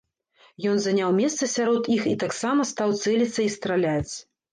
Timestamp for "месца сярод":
1.17-1.89